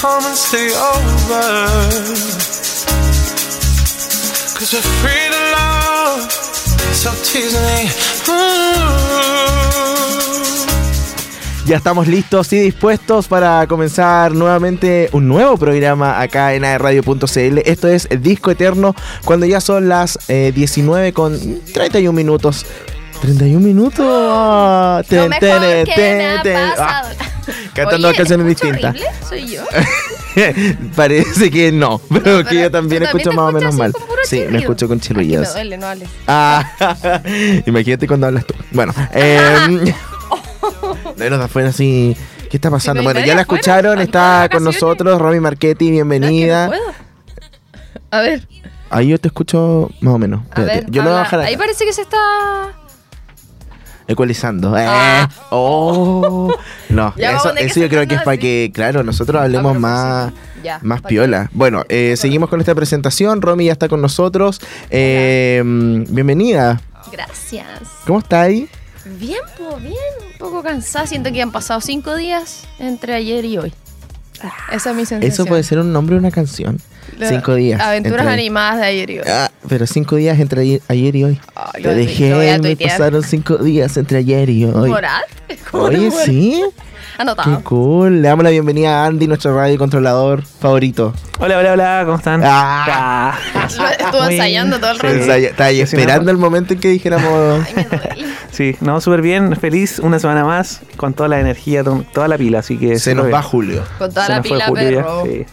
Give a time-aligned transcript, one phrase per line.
[0.00, 1.66] come and stay over.
[4.54, 6.30] Cause we're free to love.
[6.92, 7.90] So tease me.
[11.66, 17.58] Ya estamos listos y dispuestos para comenzar nuevamente un nuevo programa acá en aerradio.cl.
[17.64, 18.94] Esto es Disco Eterno
[19.24, 21.38] cuando ya son las eh, 19 con
[21.74, 22.64] 31 minutos.
[23.20, 23.98] 31 minutos.
[23.98, 26.56] Lo ten, mejor ten, que ten, me ha ten.
[26.56, 27.27] Ah, pasado.
[27.74, 28.96] Cantando canciones ¿escucho distintas.
[29.28, 29.64] ¿Soy yo?
[30.96, 33.92] Parece que no, pero que yo también ¿tú escucho más o menos mal.
[33.92, 35.48] así Sí, me escucho con chirrillos.
[35.78, 36.08] no hables.
[36.26, 37.20] Ah,
[37.66, 38.54] imagínate cuando hablas tú.
[38.70, 39.94] Bueno, eh,
[41.16, 42.16] de los afuera sí.
[42.50, 43.02] ¿Qué está pasando?
[43.02, 46.70] Bueno, ya la escucharon, está con nosotros Romy Marchetti, bienvenida.
[48.10, 48.46] A ver,
[48.90, 50.44] Ahí yo te escucho más o menos.
[50.44, 52.18] Espérate, yo lo voy a bajar Ahí parece que se está.
[54.08, 54.76] Ecualizando.
[54.76, 54.84] Eh.
[54.86, 55.28] Ah.
[55.50, 56.52] Oh.
[56.88, 60.32] No, Ya eso, eso yo creo que es para que, claro, nosotros hablemos más.
[60.64, 61.48] Ya, más piola.
[61.52, 63.40] Bueno, eh, seguimos con esta presentación.
[63.40, 64.60] Romy ya está con nosotros.
[64.90, 65.62] Eh,
[66.08, 66.80] bienvenida.
[67.12, 67.68] Gracias.
[68.04, 68.68] ¿Cómo está ahí?
[69.20, 69.94] Bien, pues bien.
[70.32, 71.06] Un poco cansada.
[71.06, 73.72] Siento que han pasado cinco días entre ayer y hoy.
[74.72, 75.22] Esa es mi sensación.
[75.22, 76.78] Eso puede ser un nombre de una canción.
[77.28, 77.80] Cinco días.
[77.80, 79.24] Aventuras entre- animadas de ayer y hoy.
[79.28, 81.40] Ah, pero cinco días entre ayer, ayer y hoy.
[81.82, 84.90] Te dejé, me pasaron cinco días entre ayer y hoy.
[84.90, 85.22] ¿Moral?
[85.70, 86.26] ¿Cómo Oye, moral?
[86.26, 86.62] sí.
[87.18, 87.56] Anotado.
[87.58, 88.22] Qué cool.
[88.22, 91.12] Le damos la bienvenida a Andy, nuestro radio controlador favorito.
[91.40, 92.42] Hola, hola, hola, ¿cómo están?
[92.44, 93.36] Ah.
[93.98, 95.02] Estuvo Muy- ensayando todo el sí.
[95.02, 95.16] rato.
[95.18, 97.66] Estaba estaba ahí Sí, no, esperando el momento en que dijéramos.
[97.66, 98.26] Ay, me duele.
[98.52, 102.60] Sí, no, súper bien, feliz, una semana más, con toda la energía, toda la pila,
[102.60, 102.98] así que...
[103.00, 103.34] Se nos bien.
[103.36, 103.82] va Julio.
[103.98, 105.22] Con toda Se la nos fue pila, Julio ya, perro.
[105.26, 105.44] sí.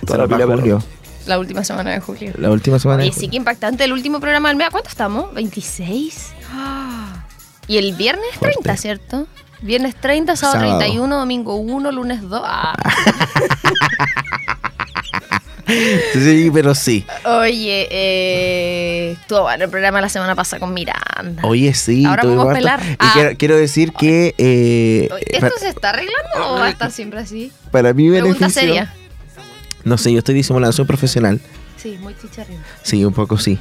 [0.00, 0.82] Se Toda la nos va pila, perro.
[1.26, 2.32] La última semana de julio.
[2.38, 3.02] La última semana.
[3.02, 4.68] De sí que impactante el último programa del mes.
[4.68, 5.32] ¿A ¿Cuánto estamos?
[5.34, 6.12] ¿26?
[6.52, 7.24] Ah.
[7.66, 8.58] Y el viernes Fuerte.
[8.62, 9.26] 30, ¿cierto?
[9.62, 10.78] Viernes 30, sábado, Sábado.
[10.78, 12.42] 31, domingo 1, lunes 2.
[12.44, 12.74] Ah.
[16.12, 17.06] Sí, pero sí.
[17.24, 21.42] Oye, eh, estuvo bueno el programa la semana pasada con Miranda.
[21.44, 22.04] Oye, sí.
[22.04, 22.80] Ahora podemos pelar.
[22.84, 23.10] Y Ah.
[23.14, 26.90] quiero, quiero decir que eh, Oye, para, ¿Esto se está arreglando o va a estar
[26.90, 27.52] siempre así?
[27.70, 28.60] para mi Pregunta beneficio.
[28.62, 28.94] seria.
[29.84, 31.40] No sé, yo estoy disimulando, soy profesional.
[31.76, 32.60] Sí, muy chicharrín.
[32.82, 33.58] Sí, un poco sí.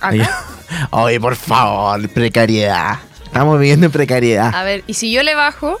[0.00, 0.44] Ay, Acá.
[0.90, 2.98] Oye, por favor, precariedad.
[3.24, 4.54] Estamos viviendo en precariedad.
[4.54, 5.78] A ver, y si yo le bajo.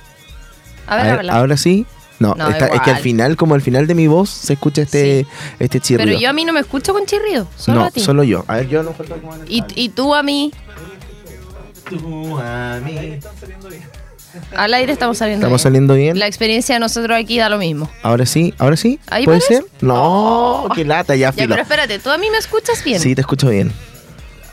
[0.86, 1.36] A A ver, ver, habla.
[1.36, 1.86] ahora sí.
[2.18, 4.82] No, No, está- es que al final, como al final de mi voz, se escucha
[4.82, 5.24] este,
[5.60, 6.06] este chirrido.
[6.08, 7.46] Pero yo a mí no me escucho con chirrido.
[7.56, 8.00] Solo no, a ti.
[8.00, 8.44] solo yo.
[8.48, 10.52] A ver, yo no falta como Y, y tú a mí.
[11.88, 13.18] Tú a mí.
[14.56, 15.46] Al aire estamos saliendo.
[15.46, 15.62] ¿Estamos bien.
[15.64, 16.18] saliendo bien?
[16.18, 17.90] La experiencia de nosotros aquí da lo mismo.
[18.02, 18.98] Ahora sí, ahora sí.
[19.08, 19.62] ¿Ahí ¿Puede parece?
[19.62, 19.64] ser?
[19.80, 21.48] No, qué lata, ya, Ya, filo.
[21.50, 23.00] pero espérate, ¿tú a mí me escuchas bien?
[23.00, 23.72] Sí, te escucho bien.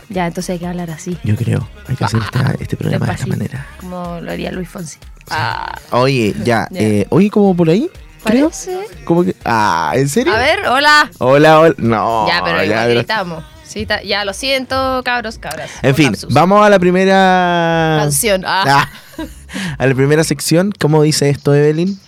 [0.09, 1.18] Ya, entonces hay que hablar así.
[1.24, 1.68] Yo creo.
[1.88, 3.68] Hay que hacer esta- este programa de esta Despacito, manera.
[3.80, 4.97] Como lo haría Luis Fonsi.
[5.30, 6.68] Ah, Oye, ya.
[6.72, 6.80] Ya.
[6.80, 7.90] Eh, oye, como por ahí.
[8.24, 8.50] Creo.
[8.50, 8.80] parece.
[9.03, 9.36] Como que.
[9.46, 10.34] Ah, ¿en serio?
[10.34, 11.09] A ver, hola.
[11.19, 11.75] Hola, hola.
[11.78, 12.28] No.
[12.28, 13.44] ya, pero igual gritamos.
[13.63, 15.69] Sí, ta- ya, lo siento, cabros, cabras.
[15.81, 16.34] En fin, lapsus.
[16.34, 17.97] vamos a la primera.
[18.02, 18.44] Canción.
[18.46, 18.63] Ah.
[18.68, 18.90] Ah,
[19.77, 20.71] a la primera sección.
[20.79, 21.99] ¿Cómo dice esto, Evelyn?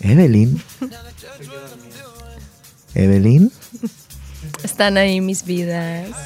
[0.00, 0.62] Evelyn.
[2.94, 3.52] Evelyn.
[4.62, 6.08] Están ahí mis vidas.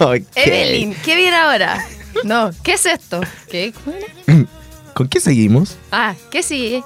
[0.00, 0.22] Ok.
[0.34, 1.84] Evelyn, ¿qué viene ahora?
[2.24, 3.20] No, ¿qué es esto?
[4.94, 5.76] ¿Con qué seguimos?
[5.92, 6.82] Ah, ¿qué sigue?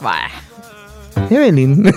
[0.00, 0.28] Bah.
[1.30, 1.90] Evelyn.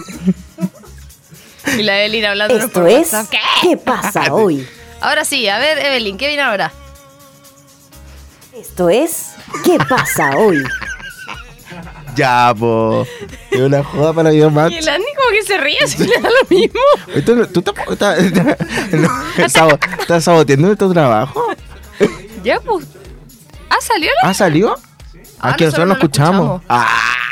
[1.78, 3.38] Y la Evelyn hablando Esto es ¿Qué?
[3.62, 4.66] ¿Qué pasa hoy?
[5.02, 6.72] Ahora sí, a ver, Evelyn, ¿qué viene ahora?
[8.54, 9.32] Esto es
[9.64, 10.64] ¿Qué pasa hoy?
[12.16, 13.06] ya, po.
[13.50, 14.70] Es una joda para Dios más.
[14.72, 17.48] Y el Andy como que se ríe si le da lo mismo.
[17.54, 18.20] Tú, tampoco estás,
[18.92, 19.10] no,
[19.50, 21.46] sabo- estás saboteando tu trabajo.
[22.44, 22.86] Ya, pues.
[23.80, 24.30] Salió la.
[24.30, 24.76] ¿Ah, salió?
[25.42, 26.62] Ah, Ah, que nosotros no nosotros no lo escuchamos.
[26.70, 26.88] Ah,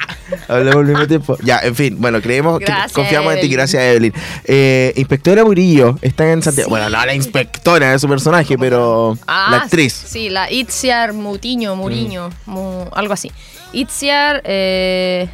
[0.47, 1.37] hablamos al mismo tiempo.
[1.43, 3.47] Ya, en fin, bueno, creemos Gracias, que confiamos en ti.
[3.49, 4.13] Gracias, Evelyn.
[4.45, 6.67] Eh, inspectora Murillo está en Santiago.
[6.67, 6.71] Sí.
[6.71, 9.93] Bueno, no la inspectora de su personaje, pero Ah, la actriz.
[9.93, 13.31] Sí, la Itziar Mutiño, Muriño, mu- algo así.
[13.73, 15.29] Itziar eh,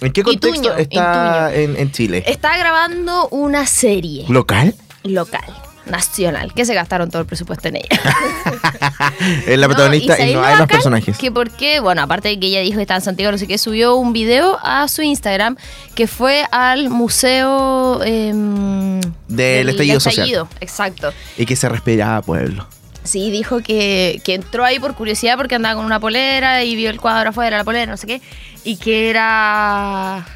[0.00, 2.22] ¿En qué contexto Ituño, está en, en Chile?
[2.26, 4.74] está grabando una serie ¿Local?
[5.02, 5.44] local,
[5.86, 7.88] nacional, que se gastaron todo el presupuesto en ella.
[9.46, 11.18] es la protagonista y, ¿sabéis no hay más personajes.
[11.18, 13.58] Que porque, bueno, aparte de que ella dijo que está en Santiago, no sé qué,
[13.58, 15.56] subió un video a su Instagram
[15.94, 20.48] que fue al museo em, Del estallido social.
[20.60, 21.12] Exacto.
[21.36, 22.66] Y que se respiraba pueblo.
[23.02, 26.90] Sí, dijo que, que entró ahí por curiosidad porque andaba con una polera y vio
[26.90, 28.20] el cuadro afuera, la polera, no sé qué,
[28.62, 30.26] y que era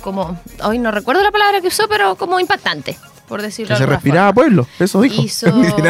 [0.00, 2.96] como, hoy no recuerdo la palabra que usó, pero como impactante.
[3.28, 5.22] Por decirlo Que de se respiraba pueblo, eso dijo.
[5.22, 5.46] Hizo,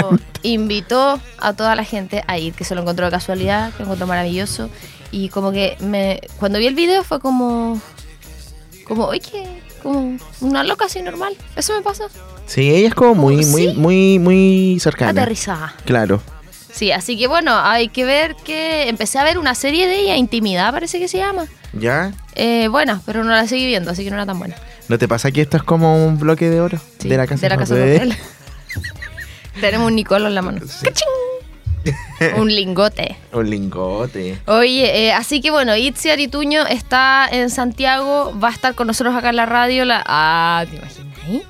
[0.42, 3.84] invitó a toda la gente a ir, que se lo encontró de casualidad, que lo
[3.84, 4.68] encontró maravilloso.
[5.10, 7.80] Y como que me cuando vi el video fue como.
[8.84, 11.36] Como, oye, como una loca así normal.
[11.56, 12.04] Eso me pasó.
[12.46, 13.50] Sí, ella es como muy, ¿Sí?
[13.50, 15.10] muy, muy, muy cercana.
[15.10, 15.74] Aterrizada.
[15.84, 16.22] Claro.
[16.72, 20.16] Sí, así que bueno, hay que ver que empecé a ver una serie de ella,
[20.16, 21.46] Intimidad parece que se llama.
[21.72, 22.12] ¿Ya?
[22.34, 24.54] Eh, buena, pero no la seguí viendo, así que no era tan buena.
[24.88, 26.78] ¿No te pasa que esto es como un bloque de oro?
[26.98, 28.16] Sí, de la casa de la de casa de papel?
[29.60, 30.60] Tenemos un Nicolo en la mano.
[30.66, 30.86] Sí.
[32.36, 33.16] Un lingote.
[33.32, 34.38] Un lingote.
[34.46, 39.14] Oye, eh, así que bueno, Itzi Arituño está en Santiago, va a estar con nosotros
[39.14, 39.84] acá en la radio.
[39.84, 40.02] La...
[40.04, 41.42] Ah, ¿te imaginas ahí?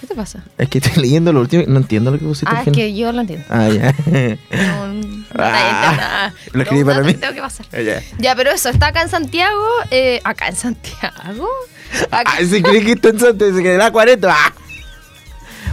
[0.00, 0.42] ¿Qué te pasa?
[0.56, 1.64] Es que estoy leyendo lo último.
[1.66, 2.46] No entiendo lo que pusiste.
[2.54, 3.44] Ah, al es que yo lo entiendo.
[3.50, 3.94] Ah, ya.
[4.50, 7.14] No, no, Ah, lo escribí para mí.
[7.14, 7.66] Tengo que pasar.
[7.72, 8.02] Ah, ya.
[8.18, 9.62] Ya, pero eso, está acá en Santiago.
[9.90, 11.48] eh, ¿Acá en Santiago?
[12.10, 14.28] Acá- Ah, se cree que está en Santiago, se la 40.
[14.32, 14.52] Ah.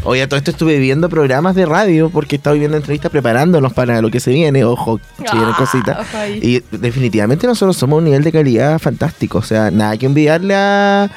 [0.04, 4.02] Oye, a todo esto estuve viendo programas de radio porque estaba viendo entrevistas preparándonos para
[4.02, 4.64] lo que se viene.
[4.64, 5.98] Ojo, se vienen Ah, cositas.
[6.00, 6.18] ojo.
[6.42, 9.40] Y definitivamente nosotros somos un nivel de calidad fantástico.
[9.40, 11.10] O sea, nada que enviarle a,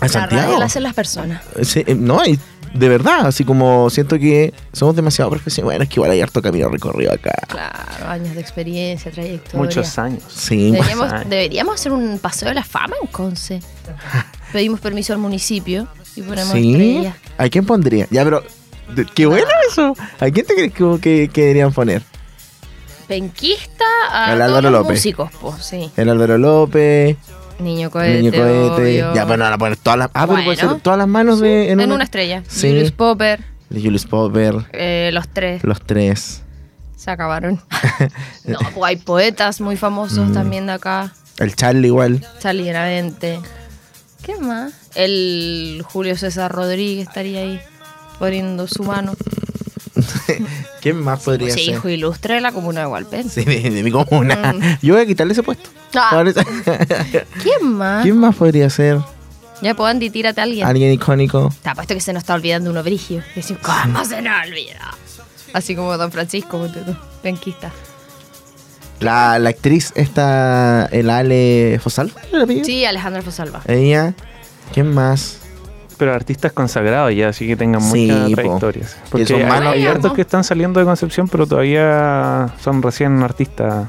[0.00, 0.42] a La Santiago.
[0.44, 1.42] radio la hacen las personas.
[1.62, 2.38] Sí, eh, no, y
[2.74, 5.64] de verdad, así como siento que somos demasiado profesionales.
[5.78, 7.32] Bueno, es que igual hay harto camino recorrido acá.
[7.48, 9.58] Claro, años de experiencia, trayectoria.
[9.58, 10.22] Muchos años.
[10.28, 11.24] Sí, Deberíamos, Ay.
[11.28, 13.60] deberíamos hacer un paseo de la fama en Conce.
[14.52, 16.72] Pedimos permiso al municipio y ponemos sí.
[16.72, 17.14] estrellas.
[17.38, 18.06] ¿A quién pondría?
[18.10, 18.42] Ya, pero.
[19.14, 19.94] Qué bueno eso.
[20.20, 22.02] ¿A quién te crees que, que- que deberían poner?
[23.08, 24.96] Penquista a todos Álvaro López.
[24.98, 25.90] músicos, pues sí.
[25.96, 27.16] El Álvaro López,
[27.58, 28.68] Niño cohete, Niño Cohete.
[29.04, 29.14] obvio.
[29.14, 30.10] Ya, bueno, van a poner todas las.
[30.14, 30.70] Ah, pero puede Bueno.
[30.72, 32.42] ser todas las manos de, en, una, estrella.
[32.48, 32.68] Sí.
[32.68, 36.42] Julius Popper, Julius Popper, eh, los tres los tres.
[36.96, 37.60] se acabaron.
[38.44, 39.78] no, pues hay poetas muy Mm.
[39.78, 41.12] famosos también de acá.
[41.38, 42.26] El Charlie igual.
[42.40, 43.40] Charlie Gravente.
[44.22, 44.72] ¿Qué más?
[44.94, 47.60] El Julio César Rodríguez estaría ahí
[48.18, 49.12] poniendo su mano.
[50.80, 51.74] ¿Quién más podría Sí, ser?
[51.74, 53.28] hijo ilustre de la comuna de Hualpén.
[53.28, 54.52] Sí, de, de mi comuna.
[54.54, 54.78] Mm.
[54.82, 55.68] Yo voy a quitarle ese puesto.
[55.94, 56.24] Ah.
[57.42, 58.02] ¿Quién más?
[58.02, 58.98] ¿Quién más podría ser?
[59.62, 60.66] Ya, pues Andy, tírate a alguien.
[60.66, 61.52] Alguien icónico.
[61.62, 63.22] Te apuesto que se nos está olvidando uno brigio.
[63.34, 64.94] Y decimos, ¿cómo se nos olvida?
[65.54, 66.68] Así como Don Francisco,
[67.22, 67.72] penquista.
[69.00, 72.20] La, la actriz esta, el Ale Fosalva.
[72.64, 73.62] Sí, Alejandro Fosalva.
[73.66, 74.14] Ella.
[74.74, 75.38] ¿Quién más?
[75.98, 78.94] Pero artistas consagrados ya, así que tengan Sí, muchas trayectorias.
[78.94, 83.86] Que Porque son hay, hartos que están saliendo de Concepción, pero todavía son recién artistas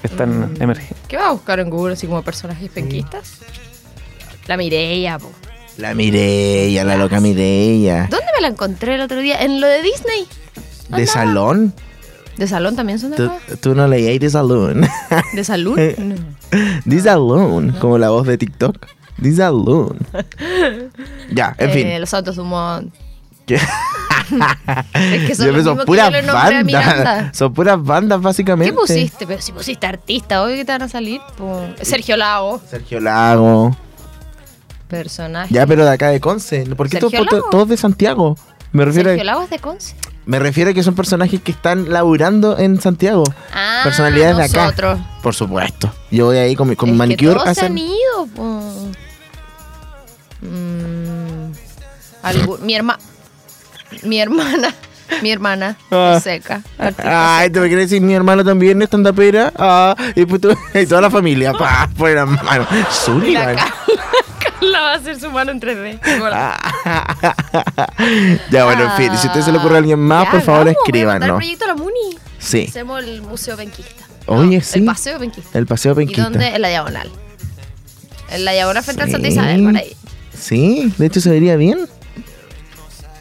[0.00, 0.62] que están Mm.
[0.62, 0.96] emergiendo.
[1.06, 3.40] ¿Qué va a buscar en Google así como personajes penquistas?
[4.46, 5.30] La Mireia, po.
[5.76, 8.06] La Mireya, la loca Mireya.
[8.10, 9.42] ¿Dónde me la encontré el otro día?
[9.42, 10.26] En lo de Disney.
[10.88, 11.06] ¿De Andaba.
[11.06, 11.74] salón?
[12.36, 13.38] ¿De salón también son de Tú, acá?
[13.60, 14.86] tú no leías de salón.
[15.34, 15.78] ¿De salud?
[15.98, 16.14] No.
[16.84, 18.86] De salón, como la voz de TikTok.
[19.20, 19.98] De salón.
[21.32, 22.00] Ya, en Eh, fin.
[22.00, 22.92] Los Santos Dumont.
[24.94, 27.36] Es que son Yo son que puras bandas.
[27.36, 28.72] Son puras bandas, básicamente.
[28.72, 29.26] ¿Qué pusiste?
[29.26, 31.20] Pero si pusiste artista, obvio que te van a salir.
[31.36, 31.60] po.
[31.82, 32.60] Sergio Lago.
[32.68, 33.76] Sergio Lago.
[34.88, 35.52] Personaje.
[35.54, 36.64] Ya, pero de acá de Conce.
[36.76, 38.36] ¿Por qué todos, de Santiago?
[38.72, 39.96] Me refiero, Sergio a, Lago es de Conce.
[40.26, 43.24] me refiero a que son personajes que están laburando en Santiago.
[43.52, 44.96] Ah, Personalidades de acá.
[45.22, 45.92] Por supuesto.
[46.12, 48.26] Yo voy ahí con, mi- con es manicure que todos a se hacer- han ido,
[48.34, 48.62] po.
[50.42, 51.52] Mm,
[52.64, 52.98] mi hermana.
[54.02, 54.74] Mi hermana.
[55.22, 55.76] Mi hermana.
[55.90, 56.20] Ah.
[56.22, 56.62] Seca.
[56.98, 59.52] Ay, te voy a decir mi hermano también es estandapera.
[59.56, 61.52] Ah, y, pues tú- y toda la familia.
[61.52, 62.66] Pa, por la mano.
[63.26, 63.32] Y
[64.66, 65.98] la va a hacer su mano en 3D.
[66.22, 66.56] Hola.
[68.50, 69.18] ya, bueno, en fin.
[69.18, 71.28] Si usted se le ocurre a alguien más, Ya, por favor, escríbanos.
[71.28, 72.18] el proyecto a la Muni.
[72.38, 72.66] Sí.
[72.68, 74.04] Hacemos el Museo Penquista.
[74.26, 74.78] Oye, No, sí.
[74.78, 75.58] El Paseo Penquista.
[75.58, 76.22] El paseo ¿Y penquista.
[76.24, 76.46] dónde?
[76.54, 77.10] En la diagonal.
[78.30, 79.10] En la diagonal frente al.
[79.10, 79.96] Santa Isabel, por ahí.
[80.40, 81.78] Sí, de hecho se vería bien.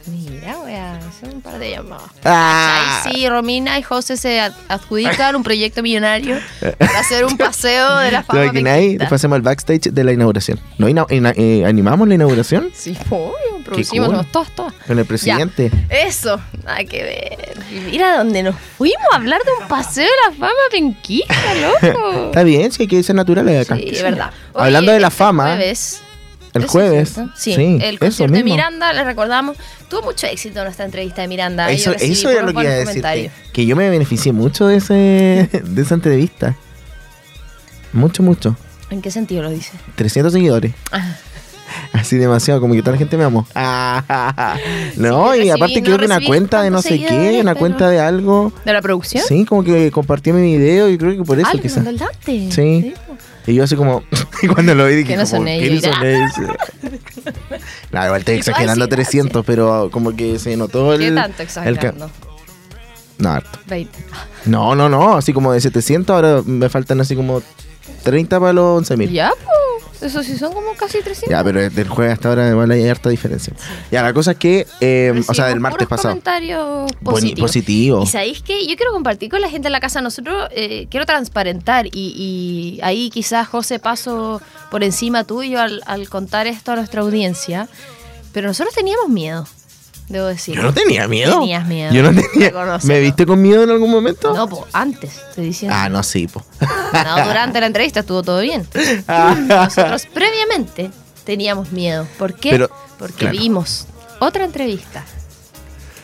[0.07, 2.09] Mira, a hacer un par de llamadas.
[2.23, 6.38] Ah, Ahí sí, Romina y José se ad- adjudican un proyecto millonario
[6.79, 8.97] para hacer un paseo de la ¿Te fama imaginas ahí?
[9.11, 10.59] hacemos el backstage de la inauguración.
[10.77, 12.69] ¿No ina- ina- eh, animamos la inauguración?
[12.73, 13.33] Sí, obvio,
[13.65, 14.15] producimos, cool.
[14.17, 14.73] somos todas, todas.
[14.88, 15.71] Con el presidente.
[15.89, 17.59] Eso, nada que ver.
[17.91, 22.25] Mira dónde nos fuimos a hablar de un paseo de la fama penquista, loco.
[22.27, 23.75] Está bien, sí, hay que ser naturales acá.
[23.75, 24.31] Sí, es verdad.
[24.55, 26.01] Hablando de la este fama, jueves,
[26.53, 27.13] El ¿eso jueves.
[27.36, 28.44] Sí, sí, el concierto de.
[28.44, 29.58] Miranda, les recordamos,
[29.89, 31.70] tuvo mucho éxito nuestra entrevista de Miranda.
[31.72, 33.03] Eso, sí, eso era lo que iba a decir.
[33.03, 36.56] Que, que yo me beneficié mucho de, ese, de esa entrevista.
[37.94, 38.56] Mucho, mucho.
[38.89, 39.72] ¿En qué sentido lo dice?
[39.96, 40.74] 300 seguidores.
[40.91, 41.15] Ah,
[41.94, 43.48] Así demasiado, como que toda la gente me amó.
[43.56, 44.58] Ah,
[44.96, 47.56] no, Sí, y recibí- aparte no creo que una cuenta de no sé qué, una
[47.56, 48.51] cuenta de algo.
[48.65, 49.24] ¿De la producción?
[49.27, 51.84] Sí, como que compartió mi video y creo que por eso ah, le quizás.
[51.86, 52.51] Dante.
[52.51, 52.94] Sí.
[53.48, 54.03] Y yo así como,
[54.41, 56.17] y cuando lo vi dije, Que no son ellos, ¿quiénes son dirá.
[56.17, 56.58] ellos?
[57.89, 61.00] Claro, igual estoy exagerando sí, 300, pero como que se notó el.
[61.00, 62.10] ¿Qué tanto exagerando?
[63.17, 63.60] no, harto.
[63.67, 64.00] 20.
[64.46, 67.41] No, no, no, así como de 700, ahora me faltan así como
[68.03, 69.09] 30 para los 11.000.
[69.12, 69.50] Ya, pues.
[70.01, 71.29] Eso sí son como casi 300.
[71.29, 73.53] Ya, pero del jueves hasta ahora igual hay harta diferencia.
[73.91, 76.12] Ya, la cosa es que, eh, o sea, del martes pasado.
[76.12, 77.41] comentarios positivos.
[77.41, 78.03] positivo.
[78.03, 80.00] Y sabéis que yo quiero compartir con la gente en la casa.
[80.00, 86.07] Nosotros eh, quiero transparentar y, y ahí quizás José paso por encima tuyo al, al
[86.07, 87.67] contar esto a nuestra audiencia.
[88.31, 89.45] Pero nosotros teníamos miedo,
[90.07, 90.55] debo decir.
[90.55, 91.39] Yo no tenía miedo.
[91.39, 91.93] Tenías miedo.
[91.93, 92.79] Yo no tenía.
[92.83, 94.33] ¿Me viste con miedo en algún momento?
[94.33, 95.75] No, pues antes, estoy diciendo.
[95.77, 96.41] Ah, no, sí, po.
[96.93, 98.67] No, durante la entrevista estuvo todo bien.
[99.48, 100.91] Nosotros previamente
[101.24, 102.08] teníamos miedo.
[102.17, 102.51] ¿Por qué?
[102.51, 103.38] Pero, Porque claro.
[103.38, 103.86] vimos
[104.19, 105.03] otra entrevista.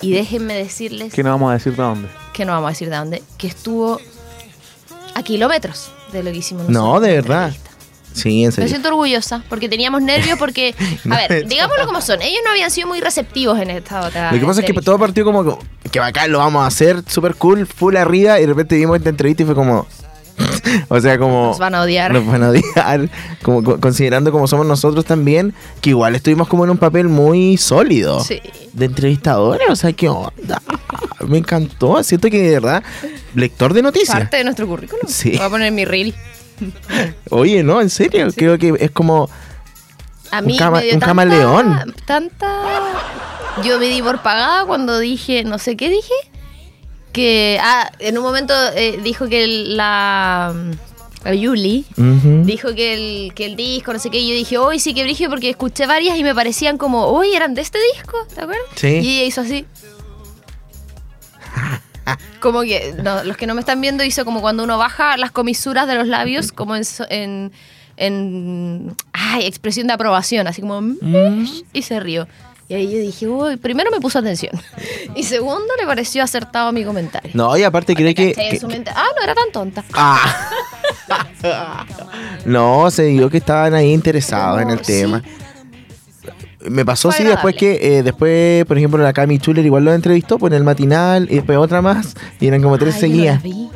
[0.01, 2.07] Y déjenme decirles Que no vamos a decir de dónde.
[2.33, 3.99] que no vamos a decir de dónde, que estuvo
[5.15, 7.01] a kilómetros de lo que hicimos No, nosotros.
[7.03, 7.47] de en la verdad.
[7.47, 7.71] entrevista.
[8.13, 8.69] Sí, en Me serio.
[8.69, 10.73] siento orgullosa porque teníamos nervios porque,
[11.05, 14.31] No, a ver, digámoslo como son, ellos no habían sido muy receptivos en esta otra
[14.31, 15.59] Lo que pasa es que todo partió como
[15.91, 19.09] que bacán, lo vamos a hacer, super cool, full arriba, y de repente vimos esta
[19.09, 19.87] entrevista y fue como.
[20.89, 21.47] o sea, como.
[21.47, 22.11] Nos van a odiar.
[22.13, 23.09] Nos van a odiar.
[23.41, 27.57] Como, co- considerando como somos nosotros también, que igual estuvimos como en un papel muy
[27.57, 28.21] sólido.
[28.23, 28.41] Sí.
[28.73, 30.61] De entrevistadores, o sea, ¿qué onda?
[31.27, 32.03] Me encantó.
[32.03, 32.83] Siento que de verdad,
[33.33, 34.17] lector de noticias.
[34.17, 35.07] Parte de nuestro currículum.
[35.07, 35.31] Sí.
[35.37, 36.13] Voy a poner mi reel.
[37.29, 39.29] Oye, no, en serio, creo que es como.
[40.31, 41.93] A Un cama- me dio un tanta- camaleón.
[42.05, 42.51] Tanta.
[43.63, 46.13] Yo me di por pagada cuando dije, no sé qué dije.
[47.15, 47.57] Que.
[47.61, 50.53] Ah, en un momento eh, dijo que el- la.
[51.25, 51.85] Yuli.
[51.97, 55.01] Dijo que el, que el disco, no sé qué, y yo dije, hoy sí que
[55.03, 58.63] brillo porque escuché varias y me parecían como, uy, eran de este disco, ¿te acuerdas?
[58.75, 58.87] Sí.
[59.01, 59.65] Y ella hizo así.
[62.39, 65.31] Como que, no, los que no me están viendo, hizo como cuando uno baja las
[65.31, 67.51] comisuras de los labios, como en, en,
[67.97, 71.45] en ay, expresión de aprobación, así como, Mm.
[71.73, 72.27] y se rió.
[72.67, 74.59] Y ahí yo dije, uy, primero me puso atención.
[75.15, 77.31] Y segundo, le pareció acertado mi comentario.
[77.33, 78.33] No, y aparte creo que.
[78.37, 79.83] En ah, no era tan tonta.
[79.93, 80.35] Ah.
[82.45, 85.01] no, se dio que estaban ahí interesados en el sí.
[85.01, 85.23] tema.
[86.67, 89.93] Me pasó Fue sí después que eh, después, por ejemplo, la Cami Chuller igual lo
[89.93, 93.41] entrevistó por el matinal y después otra más y eran como tres no seguidas.
[93.41, 93.69] vi.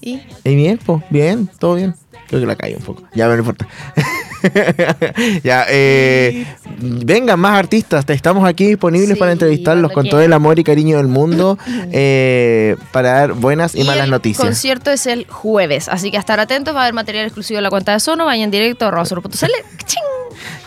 [0.00, 0.22] ¿Y?
[0.44, 1.94] Y bien, pues, bien, todo bien.
[2.28, 3.02] Creo que la caí un poco.
[3.14, 3.66] Ya, no importa.
[5.42, 6.46] ya, eh,
[6.78, 8.04] vengan más artistas.
[8.08, 11.58] Estamos aquí disponibles Sí, para entrevistarlos con todo el amor y cariño del mundo
[11.92, 14.44] eh, para dar buenas y, malas el noticias.
[14.46, 17.70] concierto es el jueves, así que estar atentos, va a haber material exclusivo en la
[17.70, 20.02] cuenta de Sono, vayan directo a ¡Cachín!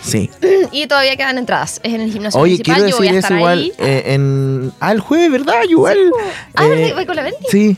[0.01, 0.29] Sí.
[0.71, 3.19] y todavía quedan entradas, es en el gimnasio Oye, municipal, quiero yo voy a decir
[3.19, 3.73] eso estar igual ahí.
[3.77, 4.71] eh, en.
[4.79, 5.61] Ah, el jueves, ¿verdad?
[5.69, 5.97] Igual.
[6.55, 6.91] Ah, Eh.
[6.95, 7.37] ¿Voy con la Bendy?
[7.51, 7.77] Sí.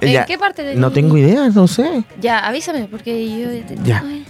[0.00, 2.04] ¿En Ya, qué parte de- No tengo idea, no sé.
[2.20, 3.74] Ya, avísame, porque yo...
[3.84, 4.02] Ya.
[4.06, 4.26] Ay.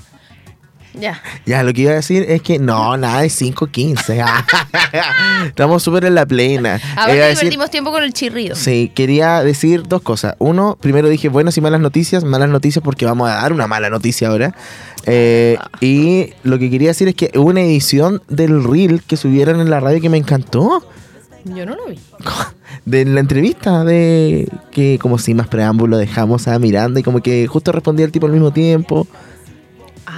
[0.95, 1.23] Ya.
[1.47, 4.45] Ya, lo que iba a decir es que no, nada de 5.15.
[5.47, 6.81] Estamos súper en la plena.
[6.97, 8.55] Ahora Iba decir- divertimos tiempo con el chirrido.
[8.57, 10.35] Sí, quería decir dos cosas.
[10.39, 12.25] Uno, primero dije buenas y malas noticias.
[12.25, 14.55] Malas noticias porque vamos a dar una mala noticia ahora.
[15.07, 19.61] Eh, y lo que quería decir es que hubo una edición del reel que subieron
[19.61, 20.85] en la radio que me encantó.
[21.45, 21.99] Yo no lo vi.
[22.85, 27.47] De la entrevista, de que como sin más preámbulo dejamos a Miranda y como que
[27.47, 29.07] justo respondía el tipo al mismo tiempo.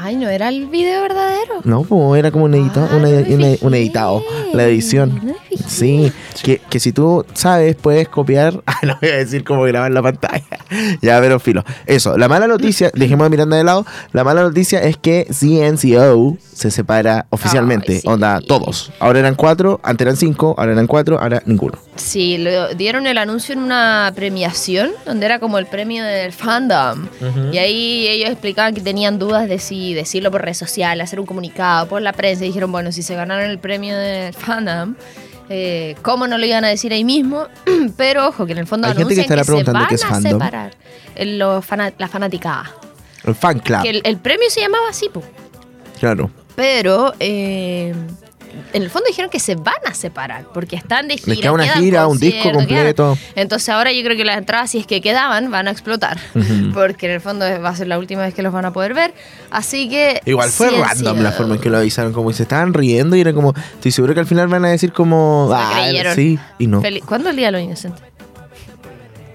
[0.06, 1.62] Ay, ¿no era el video verdadero?
[1.64, 5.18] No, pues era como un, editado, Ah, una- me una- editado, la edición.
[5.24, 5.34] No
[5.66, 8.62] Sí, que, que si tú sabes, puedes copiar.
[8.74, 10.42] Ah, no voy a decir cómo grabar la pantalla.
[11.02, 11.64] ya, pero filo.
[11.86, 13.86] Eso, la mala noticia, dejemos a Miranda de lado.
[14.12, 17.94] La mala noticia es que CNCO se separa oficialmente.
[17.94, 18.08] Ay, sí.
[18.08, 18.92] Onda, todos.
[18.98, 21.78] Ahora eran cuatro, antes eran cinco, ahora eran cuatro, ahora ninguno.
[21.96, 27.06] Sí, lo, dieron el anuncio en una premiación donde era como el premio del fandom.
[27.52, 31.26] Y ahí ellos explicaban que tenían dudas de si decirlo por redes sociales, hacer un
[31.26, 32.44] comunicado por la prensa.
[32.44, 34.94] Y dijeron, bueno, si se ganaron el premio del fandom,
[35.48, 37.46] eh, ¿cómo no lo iban a decir ahí mismo?
[37.96, 40.04] Pero ojo, que en el fondo Hay gente que estará se preguntando van qué es
[40.04, 40.32] a fandom.
[40.32, 40.70] separar
[41.14, 42.70] el- los fana- la fanaticada.
[43.24, 43.82] El fan club.
[43.82, 45.22] Que el, el premio se llamaba así, po.
[45.98, 46.30] Claro.
[46.56, 47.94] Pero eh,
[48.72, 51.28] en el fondo dijeron que se van a separar porque están de gira.
[51.28, 53.18] Les queda una gira, un disco conciertos, quedan- completo.
[53.34, 56.18] Entonces ahora yo creo que las entradas, si es que quedaban, van a explotar.
[56.34, 56.72] Ujú.
[56.72, 58.94] Porque en el fondo va a ser la última vez que los van a poder
[58.94, 59.14] ver.
[59.50, 60.20] Así que.
[60.24, 62.74] Igual fue sí, random sí, la uh, forma en que lo avisaron, como se estaban
[62.74, 66.38] riendo y era como, estoy seguro que al final van a decir como, ah, sí,
[66.58, 66.80] y no.
[66.82, 68.02] Feliz- ¿Cuándo es el día de los inocentes?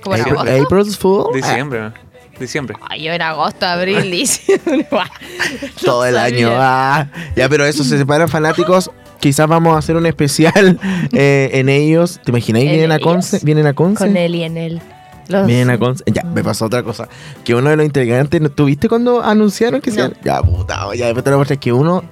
[0.04, 0.64] ¿Como en April, agosto?
[0.66, 1.34] April's Fool.
[1.34, 1.92] Diciembre.
[2.40, 2.78] Diciembre.
[2.90, 4.88] Ay, yo en agosto, abril, diciembre.
[5.84, 6.50] todo el año.
[6.54, 8.90] Ah, ya, pero eso se separan fanáticos.
[9.20, 10.80] Quizás vamos a hacer un especial
[11.14, 12.20] eh, en ellos.
[12.24, 12.66] ¿Te imagináis?
[12.66, 13.00] ¿En Vienen a?
[13.00, 13.40] Conce.
[13.44, 14.06] Vienen a Conce.
[14.06, 14.82] Con él y en él.
[15.28, 16.04] Los- Vienen a Conce.
[16.12, 17.08] Ya, me pasó otra cosa.
[17.44, 20.14] Que uno de los integrantes, ¿no- ¿tuviste cuando anunciaron que se No.
[20.24, 22.04] Ya, puta, ya después te lo muestras que uno.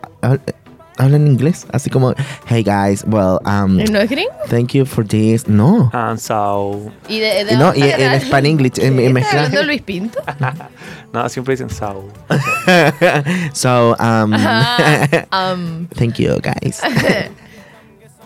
[0.98, 2.14] Ah, hablan inglés, así como,
[2.48, 4.32] hey guys, well, um, ¿No es gringo?
[4.50, 5.48] thank you for this.
[5.48, 5.90] No.
[5.94, 6.92] And so.
[7.08, 8.22] Y de, de No, y en?
[8.22, 10.20] Span English, en, en ¿Estás hablando Luis Pinto?
[11.14, 12.04] No, siempre dicen so.
[13.54, 14.34] so, um.
[15.32, 16.82] Um, thank you guys.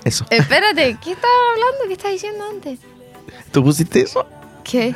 [0.04, 0.26] Eso.
[0.32, 1.88] espérate, ¿qué estaba hablando?
[1.88, 2.80] ¿Qué estás diciendo antes?
[3.52, 4.26] ¿Tú pusiste eso?
[4.64, 4.96] ¿Qué?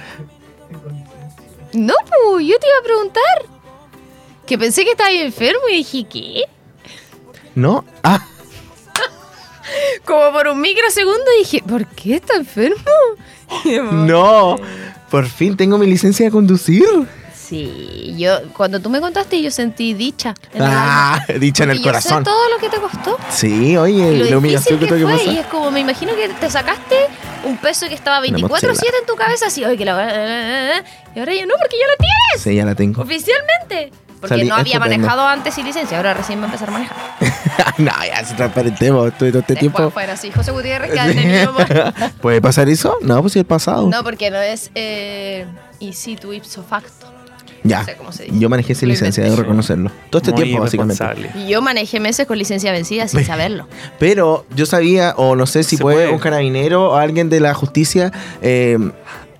[1.73, 3.55] No, pues, yo te iba a preguntar.
[4.45, 6.43] Que pensé que estabas enfermo y dije, ¿qué?
[7.55, 7.85] ¿No?
[8.03, 8.25] Ah,
[10.05, 12.77] Como por un microsegundo dije, ¿por qué está enfermo?
[13.91, 14.57] no.
[15.09, 16.83] Por fin tengo mi licencia de conducir.
[17.33, 20.67] Sí, yo cuando tú me contaste yo sentí dicha en el.
[20.71, 22.23] Ah, dicha en el Porque yo sé corazón.
[22.23, 23.17] todo lo que te costó.
[23.29, 25.33] Sí, oye, Y la lo humillación que que, tuve que fue.
[25.33, 26.95] Y es como, me imagino que te sacaste
[27.45, 28.73] un peso que estaba Una 24-7 mochila.
[28.99, 30.83] en tu cabeza, así, oye, que la...
[31.15, 32.41] Y ahora ya no, porque ya la tienes.
[32.43, 33.03] Sí, ya la tengo.
[33.03, 33.91] Oficialmente.
[34.27, 34.97] Porque Salí no había estupendo.
[34.97, 36.97] manejado antes sin licencia, ahora recién va a empezar a manejar.
[37.77, 39.07] no, ya se transparentemos.
[39.07, 39.91] Estuve todo este Después tiempo.
[39.91, 41.93] fuera José Gutiérrez, mi mamá.
[42.21, 42.97] ¿Puede pasar eso?
[43.01, 43.87] No, pues sí, el pasado.
[43.87, 45.45] No, porque no es eh,
[45.79, 47.07] in situ ipso facto.
[47.63, 47.79] ya.
[47.79, 48.39] no sé cómo se dice.
[48.39, 49.91] Yo manejé sin licencia, debo reconocerlo.
[50.09, 51.31] Todo este Muy tiempo, básicamente.
[51.35, 53.67] Y yo manejé meses con licencia vencida sin saberlo.
[53.99, 56.09] Pero yo sabía, o no sé si puede.
[56.09, 58.11] un carabinero o alguien de la justicia.
[58.41, 58.77] eh,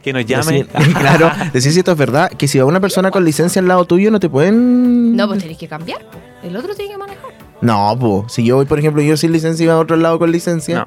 [0.05, 0.63] Que nos llame.
[0.65, 0.67] decir-
[0.99, 2.29] claro, decir si esto es verdad.
[2.29, 5.15] Que si va una persona con licencia al lado tuyo, no te pueden.
[5.15, 5.99] No, pues tenés que cambiar.
[6.01, 6.19] po.
[6.43, 7.31] El otro tiene que manejar.
[7.61, 8.31] No, pues.
[8.31, 10.85] Si yo voy, por ejemplo, yo sin licencia y va a otro lado con licencia.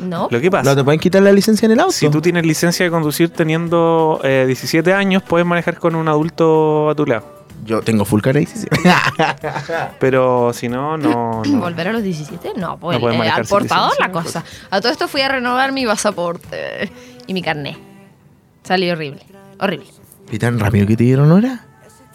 [0.00, 0.08] No.
[0.08, 0.28] No.
[0.32, 0.68] Lo que pasa.
[0.68, 1.92] No te pueden quitar la licencia en el auto.
[1.92, 6.90] Si tú tienes licencia de conducir teniendo eh, 17 años, puedes manejar con un adulto
[6.90, 7.24] a tu lado.
[7.64, 8.76] Yo tengo full cara de 17.
[10.00, 11.42] Pero si no, no.
[11.48, 11.60] no.
[11.60, 12.54] ¿Volver a los 17?
[12.56, 14.44] No, pues No eh, manejar al portador la licencia, cosa.
[14.70, 16.90] A todo esto fui a renovar mi pasaporte
[17.28, 17.78] y mi carné.
[18.66, 19.22] Salió horrible.
[19.60, 19.86] Horrible.
[20.30, 21.64] ¿Y tan rápido que te dieron hora?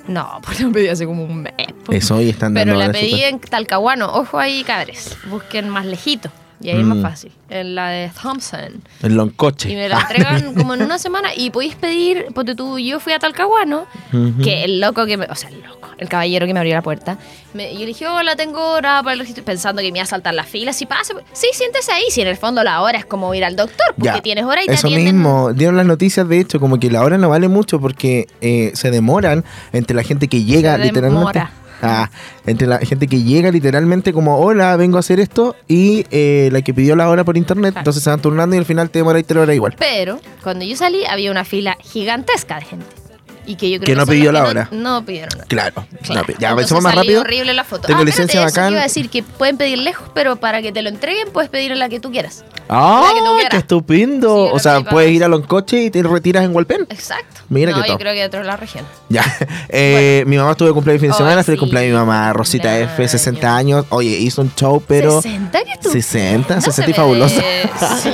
[0.07, 1.53] No, pues lo pedí hace como un mes.
[1.85, 1.93] po.
[1.93, 4.07] Eso hoy están Pero la pedí súper- en Talcahuano.
[4.13, 5.17] Ojo ahí, cabres.
[5.29, 6.29] Busquen más lejito.
[6.63, 7.01] Y ahí es más Mm.
[7.01, 7.31] fácil.
[7.49, 8.81] En la de Thompson.
[9.03, 9.69] En Loncoche.
[9.71, 11.29] Y me la entregan como en una semana.
[11.35, 14.41] Y podéis pedir, ponte tú, yo fui a Talcahuano, Ujú.
[14.43, 15.25] que el loco que me.
[15.25, 17.17] O sea, el loco, el caballero que me abrió la puerta.
[17.53, 19.43] Me, yo le dije, hola, tengo hora para el registro.
[19.43, 20.71] Pensando que me iba a saltar la fila.
[20.71, 22.03] Si pasa, sí, siéntese ahí.
[22.09, 24.63] Si en el fondo la hora es como ir al doctor, porque Ya, tienes hora
[24.63, 25.15] y te Eso atienden.
[25.17, 28.71] mismo, dieron las noticias de hecho, como que la hora no vale mucho porque eh,
[28.75, 31.39] se demoran entre la gente que llega Se literalmente.
[31.39, 31.51] demora.
[31.91, 32.09] Ah,
[32.45, 36.61] entre la gente que llega literalmente como, hola, vengo a hacer esto, y eh, la
[36.61, 39.21] que pidió la hora por internet, entonces se van turnando y al final te demora
[39.23, 39.75] tres horas igual.
[39.79, 43.00] Pero cuando yo salí, había una fila gigantesca de gente.
[43.45, 44.67] Y que yo creo Que no son pidió los la que hora.
[44.71, 45.45] No, no pidieron hora.
[45.47, 45.85] Claro.
[46.03, 46.27] Claro.
[46.29, 47.21] No, ya, avancemos más rápido.
[47.21, 47.87] horrible la foto.
[47.87, 48.73] Tengo ah, licencia espérate, eso bacán.
[48.73, 51.75] iba a decir que pueden pedir lejos, pero para que te lo entreguen puedes pedir
[51.75, 52.43] la que tú quieras.
[52.69, 53.11] ¡Ah!
[53.13, 54.45] Que ¡Qué estupendo!
[54.47, 56.81] Sí, o sea, que puedes ir a Loncoche y te retiras en Hualpén.
[56.89, 57.41] Exacto.
[57.49, 57.97] Mira no, que yo todo.
[57.99, 58.85] creo que dentro de la región.
[59.09, 59.23] Ya.
[59.69, 62.77] Eh, Mi mamá estuvo de cumpleaños fin de semana, feliz sí, cumpleaños mi mamá, Rosita
[62.77, 63.11] F, cumpleaños.
[63.11, 63.85] 60 años.
[63.89, 65.21] Oye, hizo un show, pero.
[65.21, 65.89] 60 que tú.
[65.91, 67.41] 60, No 60 se y fabulosa.
[68.01, 68.09] Sí.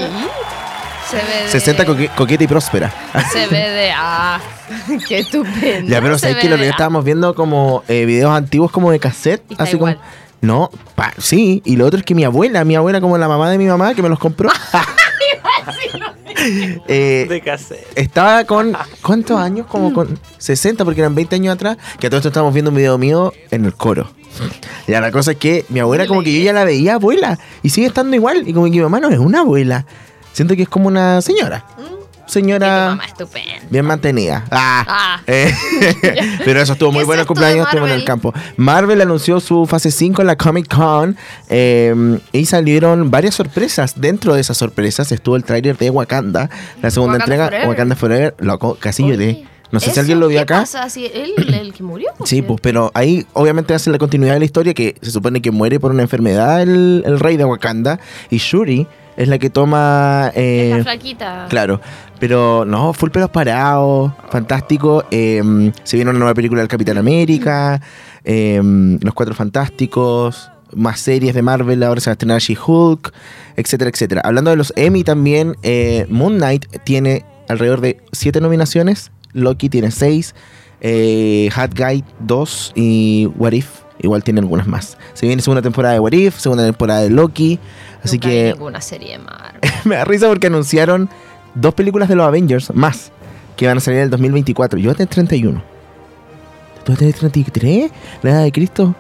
[1.09, 1.49] Se ve de.
[1.49, 2.93] 60 coque- coqueta y próspera.
[3.31, 3.91] Se ve de.
[3.95, 4.39] Ah,
[5.07, 5.89] qué estupendo.
[5.89, 8.99] ya, pero sabes que lo de- que estábamos viendo como eh, videos antiguos como de
[8.99, 9.43] cassette.
[9.49, 9.95] Y está así igual.
[9.95, 10.07] como.
[10.39, 11.61] No, pa- sí.
[11.65, 13.93] Y lo otro es que mi abuela, mi abuela como la mamá de mi mamá
[13.95, 14.49] que me los compró.
[16.87, 17.85] eh, De cassette.
[17.95, 18.75] estaba con.
[19.01, 19.67] ¿Cuántos años?
[19.67, 21.77] Como con 60, porque eran 20 años atrás.
[21.99, 24.09] Que a todo esto estábamos viendo un video mío en el coro.
[24.87, 27.39] Ya la cosa es que mi abuela, como que yo ya la veía abuela.
[27.63, 28.47] Y sigue estando igual.
[28.47, 29.85] Y como que mi mamá no es una abuela.
[30.37, 31.65] Siento que es como una señora.
[32.27, 32.89] Tu Señora.
[32.89, 33.53] mamá estupenda.
[33.71, 34.45] Bien mantenida.
[34.51, 34.85] Ah.
[34.87, 35.21] Ah.
[35.29, 35.51] Eh,
[36.45, 38.33] pero eso estuvo ¿Qué muy bueno el de cumpleaños, estuvo en el campo.
[38.55, 41.17] Marvel anunció su fase 5 en la Comic Con
[41.49, 43.99] eh, y salieron varias sorpresas.
[43.99, 46.51] Dentro de esas sorpresas estuvo el tráiler de Wakanda,
[46.83, 47.67] la segunda Wakanda entrega, Forever.
[47.69, 48.35] Wakanda Forever.
[48.37, 49.45] Loco, casi Oye, lloré.
[49.71, 50.59] No sé si ¿eso alguien lo vio acá.
[50.59, 50.87] pasa?
[50.89, 52.11] Si él, el que murió.
[52.19, 55.41] ¿o Sí, pues, pero ahí obviamente hace la continuidad de la historia que se supone
[55.41, 58.85] que muere por una enfermedad el, el rey de Wakanda y Shuri
[59.17, 60.31] es la que toma...
[60.33, 61.47] Es eh, la flaquita.
[61.49, 61.81] Claro,
[62.19, 65.03] pero no, full pelos parados, fantástico.
[65.11, 67.81] eh, se viene una nueva película del Capitán América,
[68.23, 68.61] eh,
[69.01, 73.13] Los Cuatro Fantásticos, más series de Marvel, ahora se va a estrenar She-Hulk,
[73.55, 74.21] etcétera, etcétera.
[74.23, 79.91] Hablando de los Emmy también, eh, Moon Knight tiene alrededor de siete nominaciones, Loki tiene
[79.91, 80.35] seis,
[80.81, 83.67] eh, Hat Guy dos y What If
[83.99, 84.97] igual tiene algunas más.
[85.13, 87.59] Se viene segunda temporada de What If, segunda temporada de Loki,
[88.03, 89.61] así Nunca que ninguna serie de Marvel.
[89.85, 91.09] me da risa porque anunciaron
[91.55, 93.11] dos películas de los Avengers más
[93.55, 94.77] que van a salir en el 2024.
[94.79, 95.61] Yo voy a tener 31.
[96.83, 97.91] ¿Tú vas a tener 33?
[98.21, 98.95] ¿La edad de Cristo?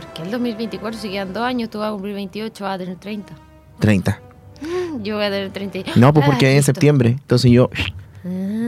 [0.00, 2.96] Porque el 2024 si quedan dos años, tú vas a cumplir 28, vas a tener
[2.96, 3.32] 30.
[3.78, 4.20] 30.
[5.02, 5.78] Yo voy a tener 30.
[5.96, 7.10] No, pues Ah, porque es en septiembre.
[7.10, 7.70] Entonces yo.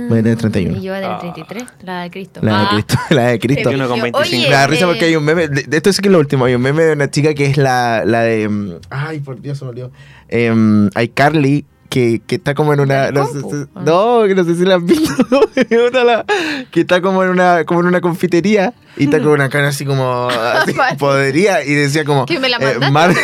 [0.09, 0.79] Voy a tener 31.
[0.79, 1.21] Y yo voy a tener Ah.
[1.21, 2.41] 33, la de Cristo.
[2.43, 2.69] La de Ah.
[2.73, 2.95] Cristo.
[3.11, 3.69] La de Cristo.
[3.71, 4.19] 21 con 25.
[4.39, 5.49] Oye, Me da risa porque eh, hay un meme.
[5.49, 6.45] De, de esto sí que es lo último.
[6.47, 8.49] Hay un meme de una chica que es la, la de.
[8.49, 9.91] mm, Ay, por Dios, se me olvidó.
[10.29, 11.67] Em, hay Carly.
[11.89, 13.07] Que, que está como en una.
[13.07, 13.39] ¿Del No, sé,
[13.75, 13.83] Ah.
[13.85, 15.13] no, que no sé si la han visto.
[16.71, 18.75] Que está como en una, como en una confitería.
[18.97, 20.29] Y está con una cara así como.
[20.55, 20.97] así, Vale.
[20.99, 21.65] podría.
[21.65, 22.27] Y decía como.
[22.27, 23.15] Que me la eh, mandaste, Mar-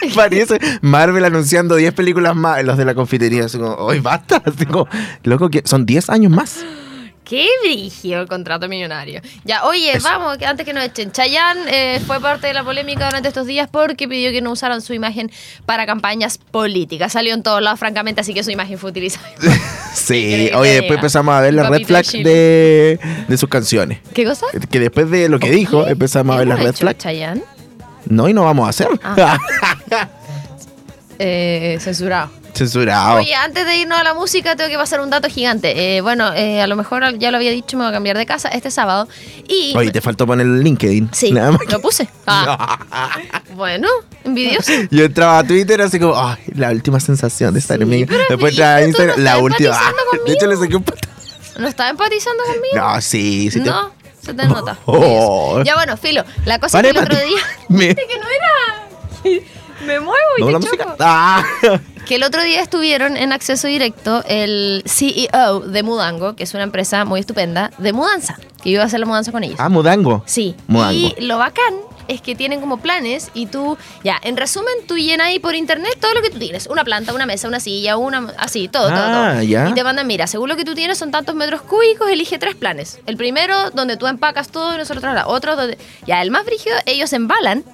[0.14, 2.64] parece Marvel anunciando 10 películas más.
[2.64, 3.44] Los de la confitería.
[3.44, 3.74] Así como.
[3.74, 4.42] ¡Hoy basta!
[4.44, 4.88] Así como.
[5.24, 6.64] Loco, que son 10 años más.
[7.30, 9.20] Qué brillo el contrato millonario.
[9.44, 10.02] Ya, oye, Eso.
[10.02, 11.12] vamos, que antes que nos echen.
[11.12, 14.82] Chayanne eh, fue parte de la polémica durante estos días porque pidió que no usaran
[14.82, 15.30] su imagen
[15.64, 17.12] para campañas políticas.
[17.12, 19.28] Salió en todos lados, francamente, así que su imagen fue utilizada.
[19.92, 23.98] Sí, oye, después empezamos a ver las red flags de, de sus canciones.
[24.14, 24.46] ¿Qué cosa?
[24.70, 26.98] Que después de lo que dijo, empezamos a ver ¿Hemos las red flags.
[26.98, 27.42] Chayanne?
[28.10, 28.88] No, y no vamos a hacer.
[29.02, 29.38] Ah.
[31.22, 32.30] Eh, censurado.
[32.54, 33.18] Censurado.
[33.18, 35.96] Oye, antes de irnos a la música, tengo que pasar un dato gigante.
[35.96, 38.24] Eh, bueno, eh, a lo mejor ya lo había dicho, me voy a cambiar de
[38.24, 39.06] casa este sábado.
[39.46, 39.74] Y.
[39.76, 41.10] Oye, te faltó poner el LinkedIn.
[41.12, 41.60] Sí, Nada más.
[41.70, 42.08] lo puse.
[42.26, 42.78] Ah,
[43.54, 43.86] bueno,
[44.24, 44.72] envidioso.
[44.90, 48.20] Yo entraba a Twitter así como, ay, la última sensación de estar Sí, en pero
[48.30, 49.68] Después entraba a Instagram, no la última.
[49.76, 51.06] empatizando De hecho, le saqué un pat-
[51.58, 52.76] ¿No estás empatizando conmigo?
[52.76, 53.60] No, sí, sí.
[53.60, 53.92] te- No,
[54.30, 54.76] se te nota.
[54.86, 55.62] Oh.
[55.64, 57.38] Ya bueno, Filo, la cosa Vale, es que el otro día...
[57.68, 59.40] Me- que no era...
[59.86, 60.76] Me muevo y ¿No te la choco.
[60.76, 60.96] música?
[61.00, 61.44] Ah.
[62.06, 66.64] Que el otro día estuvieron en acceso directo el CEO de Mudango, que es una
[66.64, 69.56] empresa muy estupenda, de mudanza, que yo iba a hacer la mudanza con ellos.
[69.60, 70.24] Ah, Mudango.
[70.26, 70.56] Sí.
[70.66, 70.92] Mudango.
[70.92, 71.72] Y lo bacán
[72.08, 75.96] es que tienen como planes y tú, ya, en resumen, tú llenas ahí por internet
[76.00, 76.66] todo lo que tú tienes.
[76.66, 79.42] Una planta, una mesa, una silla, una, así, todo, todo, Ah, todo.
[79.42, 79.68] ya.
[79.68, 82.54] Y te mandan, mira, según lo que tú tienes son tantos metros cúbicos, elige tres
[82.54, 83.00] planes.
[83.06, 85.30] El primero, donde tú empacas todo y nosotros traslado.
[85.30, 87.64] Otro, donde, ya, el más brígido, ellos embalan,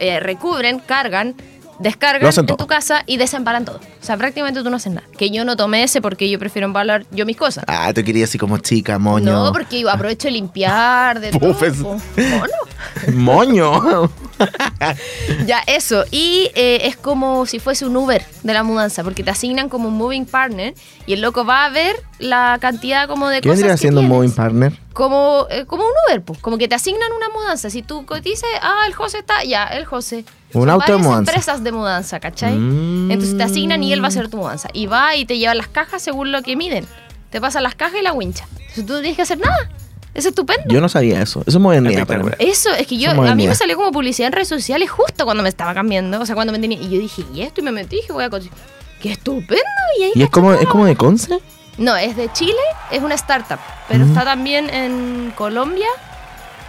[0.00, 1.34] eh, recubren, cargan,
[1.78, 2.56] descargan en todo.
[2.56, 3.76] tu casa y desempalan todo.
[3.76, 5.06] O sea, prácticamente tú no haces nada.
[5.16, 7.64] Que yo no tomé ese porque yo prefiero embalar yo mis cosas.
[7.66, 9.32] Ah, te quería así como chica, moño.
[9.32, 11.52] No, porque yo aprovecho de limpiar, de todo.
[11.52, 11.74] Pufes.
[11.74, 12.00] po.
[12.16, 12.52] Mono.
[13.14, 14.10] Moño.
[15.46, 16.04] Ya, eso.
[16.10, 19.88] Y eh, es como si fuese un Uber de la mudanza, porque te asignan como
[19.88, 20.74] un moving partner
[21.06, 24.00] y el loco va a ver la cantidad como de ¿Qué cosas vendría que siendo
[24.00, 24.72] un moving partner?
[24.94, 26.38] Como, eh, como un Uber, pues.
[26.38, 27.68] Como que te asignan una mudanza.
[27.68, 30.24] Si tú dices, ah, el José está, ya, el José.
[30.54, 31.32] Un Son auto de mudanza.
[31.32, 32.54] empresas de mudanza, ¿cachai?
[32.54, 33.10] Mm.
[33.10, 34.68] Entonces te asignan y él va a hacer tu mudanza.
[34.72, 36.86] Y va y te lleva las cajas según lo que miden.
[37.30, 38.46] Te pasa las cajas y la wincha.
[38.52, 39.68] Entonces tú no tienes que hacer nada.
[40.14, 40.62] Es estupendo.
[40.68, 41.40] Yo no sabía eso.
[41.40, 42.30] Eso es modernidad para mí.
[42.38, 45.42] Eso, es que yo, a mí me salió como publicidad en redes sociales justo cuando
[45.42, 46.20] me estaba cambiando.
[46.20, 46.80] O sea, cuando me tenía.
[46.80, 47.60] Y yo dije, ¿y esto?
[47.60, 48.30] Y me metí y dije, voy a.
[48.30, 48.56] cotizar.
[49.02, 49.64] ¡Qué estupendo!
[49.98, 51.40] Y ahí ¿Y es como, es como de Conce?
[51.78, 52.54] No, es de Chile,
[52.90, 53.58] es una startup.
[53.88, 54.08] Pero Mm.
[54.08, 55.88] está también en Colombia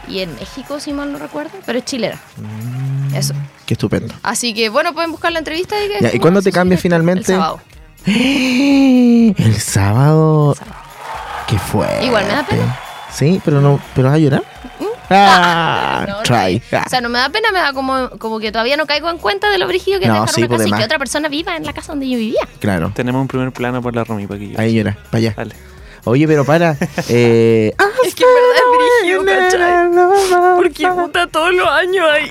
[0.07, 1.51] y en México, si mal no recuerdo.
[1.65, 2.19] Pero es chilena.
[2.37, 3.15] Mm.
[3.15, 3.33] Eso.
[3.65, 4.13] Qué estupendo.
[4.23, 5.75] Así que, bueno, pueden buscar la entrevista.
[5.83, 7.31] Y, Ya, ¿y cuándo te cambias finalmente?
[7.33, 7.59] El sábado.
[8.05, 10.51] El sábado.
[10.53, 10.75] El sábado.
[11.47, 11.87] Qué fue.
[12.03, 12.79] Igual me da pena.
[13.13, 13.79] Sí, pero no.
[13.95, 14.43] ¿Pero vas a llorar?
[15.09, 16.61] Ah, No, no, try.
[16.85, 19.17] O sea, no me da pena, me da como, como que todavía no caigo en
[19.17, 20.83] cuenta de lo brígido que es No, dejar sí, una pues, casa y de que
[20.85, 22.47] otra persona viva en la casa donde yo vivía.
[22.59, 22.91] Claro.
[22.95, 24.59] Tenemos un primer plano por la Romy para que yo.
[24.59, 24.97] Ahí llora.
[25.11, 25.33] Para allá.
[25.35, 25.55] Dale.
[26.05, 26.77] Oye, pero para.
[27.09, 27.73] Eh,
[28.05, 28.55] Es que en verdad
[29.03, 29.19] es
[29.89, 32.29] brígido, Porque puta todos los años ahí.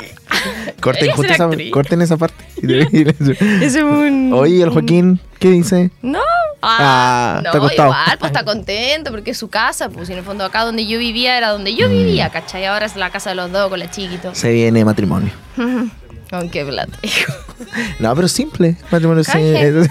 [0.80, 2.44] Corten, justo esa, corten esa parte.
[2.62, 4.32] Ese es un.
[4.32, 5.90] Oye, el Joaquín, ¿qué dice?
[6.02, 6.20] No.
[6.66, 7.88] Ah, Ah, está no, acostado.
[7.90, 10.86] igual, pues está contento porque es su casa, pues y en el fondo acá donde
[10.86, 12.64] yo vivía era donde yo vivía, ¿cachai?
[12.66, 14.34] Ahora es la casa de los dos con la chiquito.
[14.34, 15.30] Se viene matrimonio.
[16.30, 16.98] Con qué plata.
[17.02, 17.32] hijo.
[18.00, 18.76] No, pero simple.
[18.90, 19.30] Matrimonio sí.
[19.32, 19.72] Canje.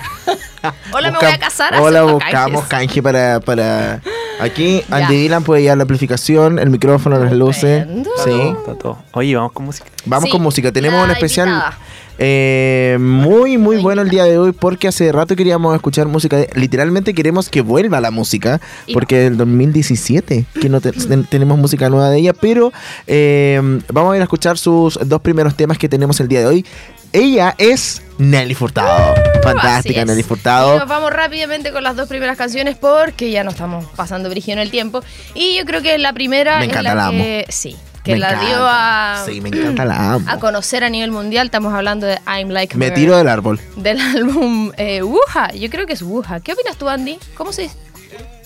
[0.92, 1.76] Hola, me voy a casar.
[1.80, 4.02] Hola, buscamos canje para, para...
[4.42, 4.98] Aquí, Ya.
[4.98, 7.86] Andy Dylan puede llevar la amplificación, el micrófono, las luces.
[8.26, 8.32] Sí.
[8.58, 8.98] Está todo.
[9.14, 9.86] Oye, vamos con música.
[10.06, 10.72] Vamos Sí, con música.
[10.72, 11.78] Tenemos la un especial invitada.
[12.18, 16.38] Eh, muy, muy bueno el día de hoy porque hace rato queríamos escuchar música.
[16.56, 18.62] Literalmente queremos que vuelva la música
[18.94, 22.72] porque el 2017 que no te- ten- tenemos música nueva de ella, pero
[23.08, 23.60] eh,
[23.92, 26.66] vamos a ir a escuchar sus dos primeros temas que tenemos el día de hoy.
[27.12, 29.14] Ella es Nelly Furtado.
[29.44, 30.06] Fantástica Así es.
[30.08, 30.80] Nelly Y Furtado.
[30.80, 34.60] nos vamos rápidamente con las dos primeras canciones porque ya no estamos pasando brillo en
[34.60, 35.02] el tiempo.
[35.36, 37.22] Y yo creo que la primera Me es la la amo.
[37.24, 40.26] que, sí, que Me la dio a, Sí, me encanta, la amo.
[40.30, 41.46] a conocer a nivel mundial.
[41.48, 43.60] Estamos hablando de I'm Like Me Her, tiro del árbol.
[43.78, 45.52] del álbum eh, Wuha.
[45.54, 46.40] Yo creo que es Wuha.
[46.42, 47.18] ¿Qué opinas tú, Andy?
[47.36, 47.76] ¿Cómo se dice?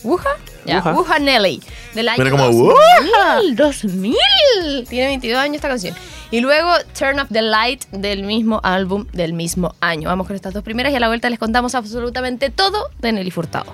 [0.03, 0.29] ¿Wuha?
[0.65, 0.93] Ya, Wuha.
[0.93, 1.61] Wuha Nelly.
[1.95, 3.55] Del año Pero como, 2000.
[3.55, 4.15] 2000.
[4.87, 5.95] Tiene 22 años esta canción.
[6.29, 10.09] Y luego Turn Up the Light del mismo álbum del mismo año.
[10.09, 13.31] Vamos con estas dos primeras y a la vuelta les contamos absolutamente todo de Nelly
[13.31, 13.73] Furtado.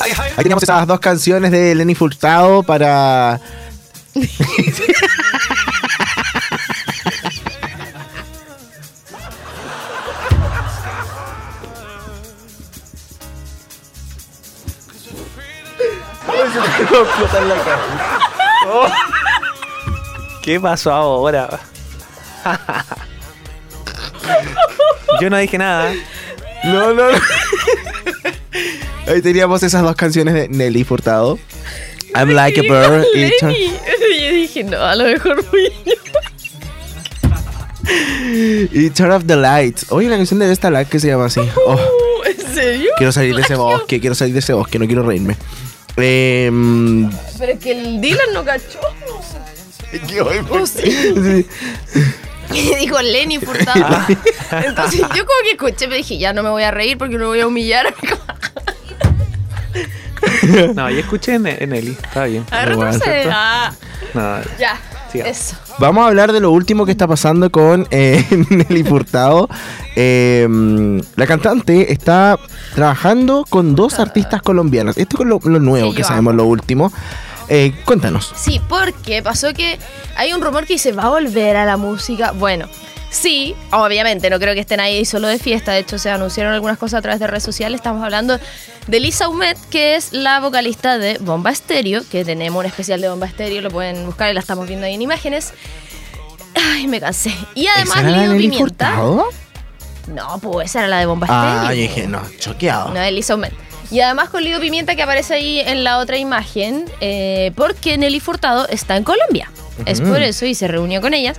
[0.00, 3.40] Ahí teníamos esas dos canciones de Lenny Furtado para.
[20.42, 21.58] ¿Qué pasó ahora?
[25.20, 25.92] Yo no dije nada.
[26.64, 27.18] No, no, no.
[29.12, 31.38] Ahí teníamos esas dos canciones de Nelly Furtado.
[32.14, 33.04] I'm like a bird.
[33.14, 33.54] y turn-
[34.20, 35.92] Yo dije, no, a lo mejor fui yo.
[38.72, 39.86] Y Turn off the lights.
[39.90, 41.40] Oye, la canción de esta like que se llama así.
[41.66, 42.90] Oh, Uh, ¿En serio?
[42.96, 45.36] quiero salir de ese bosque, quiero salir de ese bosque, no quiero reírme.
[45.96, 48.80] Em, Pero es que el Dylan no cachó.
[50.50, 51.46] Oh, sí.
[52.52, 53.98] Y dijo Lenny Furtado.
[54.50, 57.26] Entonces yo como que escuché, me dije, ya no me voy a reír porque no
[57.26, 57.94] voy a humillar.
[60.74, 61.90] No, yo escuché en, en Eli.
[61.90, 62.44] Está bien.
[62.50, 63.00] A ver, Igual.
[63.30, 63.72] Ah,
[64.14, 64.76] No, ya.
[65.12, 65.28] Siga.
[65.28, 65.56] Eso.
[65.78, 69.48] Vamos a hablar de lo último que está pasando con eh, Nelly Furtado.
[69.94, 72.38] Em, la cantante está
[72.74, 74.96] trabajando con dos artistas colombianas.
[74.98, 76.92] Esto es lo, lo nuevo Que que sabemos, lo último.
[77.48, 78.32] Eh, cuéntanos.
[78.36, 79.78] Sí, porque pasó que
[80.16, 82.32] hay un rumor que dice, va a volver a la música.
[82.32, 82.68] Bueno,
[83.10, 85.72] sí, obviamente, no creo que estén ahí solo de fiesta.
[85.72, 87.78] De hecho, se anunciaron algunas cosas a través de redes sociales.
[87.78, 88.38] Estamos hablando
[88.88, 93.08] de Lisa Humet, que es la vocalista de Bomba Estéreo, que tenemos un especial de
[93.08, 95.52] Bomba Estéreo, lo pueden buscar y la estamos viendo ahí en imágenes.
[96.54, 97.32] Ay, me cansé.
[97.54, 98.58] Y además, ¿Esa era Lido Pimienta.
[98.96, 99.28] Furtado?
[100.08, 101.88] No, pues esa era la de Bomba Ah, yo Estéreo.
[101.88, 102.94] dije, no, choqueado.
[102.94, 103.52] No, Elisa Humet.
[103.90, 108.20] Y además con Lido Pimienta que aparece ahí en la otra imagen, eh, porque Nelly
[108.20, 109.50] Furtado está en Colombia.
[109.84, 111.38] Es por eso y se reunió con ellas.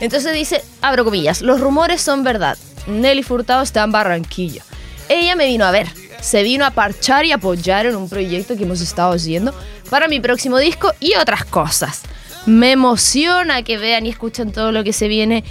[0.00, 2.58] Entonces dice, abro comillas, los rumores son verdad.
[2.86, 4.62] Nelly Furtado está en Barranquilla.
[5.08, 5.86] Ella me vino a ver,
[6.20, 9.54] se vino a parchar y apoyar en un proyecto que hemos estado haciendo
[9.88, 12.02] para mi próximo disco y otras cosas.
[12.44, 15.44] Me emociona que vean y escuchen todo lo que se viene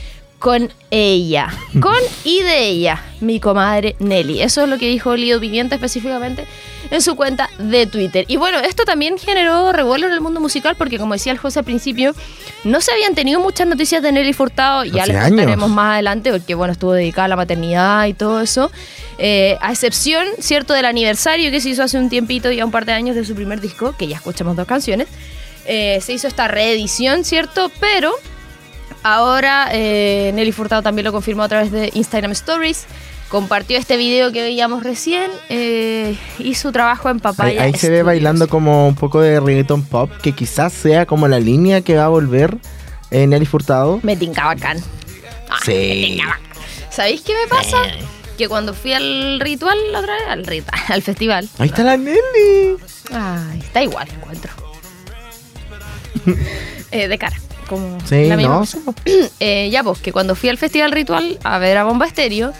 [0.46, 1.52] con ella.
[1.82, 4.44] Con y de ella, mi comadre Nelly.
[4.44, 6.46] Eso es lo que dijo Lido Pimienta específicamente
[6.92, 8.26] en su cuenta de Twitter.
[8.28, 11.58] Y bueno, esto también generó revuelo en el mundo musical porque como decía el José
[11.58, 12.14] al principio,
[12.64, 14.86] no se habían tenido muchas noticias de Nelly Furtado.
[14.86, 18.72] Ya les contaremos más adelante porque bueno, estuvo dedicada a la maternidad y todo eso.
[19.18, 22.86] Eh, a excepción, cierto, del aniversario que se hizo hace un tiempito, ya un par
[22.86, 25.08] de años de su primer disco, que ya escuchamos dos canciones.
[25.66, 27.72] Eh, se hizo esta reedición, ¿cierto?
[27.80, 28.14] Pero
[29.06, 32.86] ahora eh, Nelly Furtado también lo confirmó a través de Instagram Stories.
[33.30, 37.64] Compartió este video que veíamos recién eh, y su trabajo en Papaya.
[37.64, 41.40] ahí se ve bailando como un poco de reggaeton pop, que quizás sea como la
[41.40, 42.58] línea que va a volver
[43.12, 44.00] en Nelly Furtado.
[44.04, 44.78] Me tinca bacán.
[45.50, 46.20] Ah, Sí.
[46.90, 47.78] ¿Sabéis qué me pasa?
[48.38, 51.98] Que cuando fui al ritual la otra vez, al ritual, al festival, Ahí está la
[51.98, 52.78] Nelly.
[53.12, 54.52] Ay, está igual, encuentro.
[56.92, 57.36] Eh, de cara,
[57.66, 58.94] como Sí, la misma no.
[59.40, 62.54] Eh, ya pues, que cuando fui al Festival Ritual a ver a Bomba Estéreo,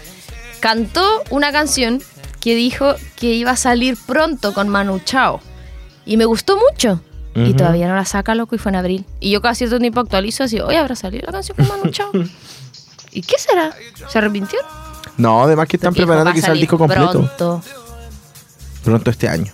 [0.60, 2.02] cantó una canción
[2.40, 5.40] que dijo que iba a salir pronto con Manu Chao.
[6.04, 7.00] Y me gustó mucho.
[7.34, 9.04] Y todavía no la saca, loco, y fue en abril.
[9.20, 12.10] Y yo cada cierto tiempo actualizo así, oye, ¿habrá salido la canción con Manu Chao?
[13.12, 13.74] ¿Y qué será?
[14.08, 14.58] ¿Se arrepintió?
[15.18, 17.62] No, además que están Dijo, preparando quizás el disco completo Pronto.
[18.84, 19.52] pronto este año.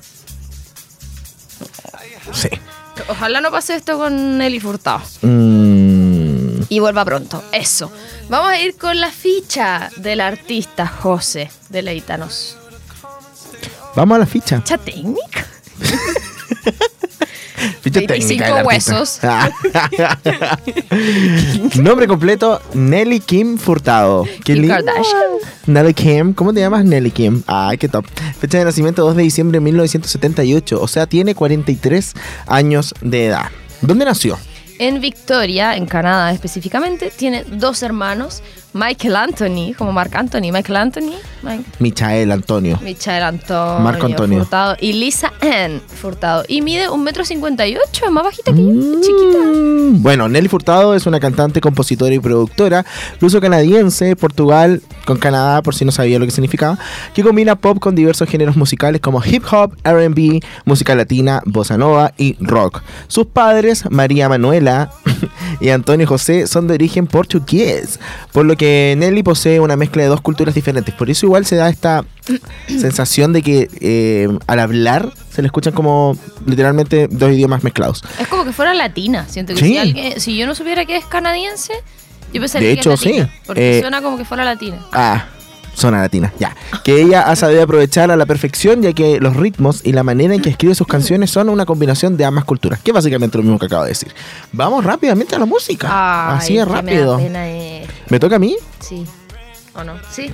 [2.33, 2.49] Sí.
[3.09, 5.03] Ojalá no pase esto con Nelly Furtado.
[5.23, 7.43] Mm, y vuelva pronto.
[7.53, 7.91] Eso.
[8.29, 11.51] Vamos a ir con la ficha del artista José.
[11.69, 12.57] Deleítanos.
[13.97, 14.59] vamos a la ficha.
[14.59, 15.47] ¿Ficha técnica?
[17.81, 18.95] Ficha 25 técnica del artista.
[18.95, 19.21] huesos.
[21.81, 24.25] Nombre completo, Nelly Kim Furtado.
[24.45, 24.69] Qué Kim.
[24.69, 25.23] Kardashian.
[25.67, 26.85] Nelly Kim, ¿cómo te llamas?
[26.85, 27.43] Nelly Kim.
[27.47, 28.05] Ay, qué top.
[28.41, 32.15] Fecha de nacimiento 2 de diciembre de 1978, o sea, tiene 43
[32.47, 33.47] años de edad.
[33.81, 34.39] ¿Dónde nació?
[34.79, 38.43] En Victoria, en Canadá específicamente, tiene dos hermanos.
[38.75, 40.51] Michael Anthony, como Marc Anthony.
[40.53, 41.13] Michael Anthony.
[41.43, 42.79] Mike- Michael Antonio.
[42.83, 43.81] Michael Antonio.
[43.81, 44.39] Marco Antonio.
[44.41, 44.77] Furtado.
[44.81, 46.45] Y Lisa Ann Furtado.
[46.49, 49.39] Y mide un metro cincuenta y ocho, más bajita que yo, chiquita.
[49.39, 52.85] Mm, Bueno, Nelly Furtado es una cantante, compositora y productora
[53.21, 56.79] luso-canadiense, Portugal con Canadá, por si no sabía lo que significaba,
[57.15, 62.13] que combina pop con diversos géneros musicales como hip hop, RB, música latina, bossa nova
[62.17, 62.83] y rock.
[63.09, 64.91] Sus padres, María Manuela
[65.61, 68.01] y Antonio José, son de origen portugués,
[68.33, 70.95] por lo que Nelly posee una mezcla de dos culturas diferentes.
[70.95, 72.05] Por eso igual se da esta
[72.69, 76.17] sensación de que eh, al hablar se le escuchan como
[76.47, 78.03] literalmente dos idiomas mezclados.
[78.21, 79.27] Es como que fuera latina.
[79.29, 79.67] Siento que Sí.
[79.69, 81.73] si, alguien- si yo no supiera que es canadiense,
[82.33, 83.25] yo pensaría De que hecho, es latina.
[83.33, 83.41] sí.
[83.47, 84.79] Porque Eh, suena como que fuera latina.
[84.93, 85.27] Ah,
[85.75, 86.55] Zona latina, ya.
[86.85, 90.35] Que ella ha sabido aprovechar a la perfección, ya que los ritmos y la manera
[90.35, 93.45] en que escribe sus canciones son una combinación de ambas culturas, que es básicamente lo
[93.45, 94.13] mismo que acabo de decir.
[94.53, 95.89] Vamos rápidamente a la música.
[95.91, 97.17] Ay, Así que rápido.
[97.17, 97.87] Me da pena, eh.
[98.09, 98.57] ¿Me toca a mí?
[98.81, 99.05] Sí.
[99.75, 99.95] ¿O no?
[100.11, 100.31] Sí.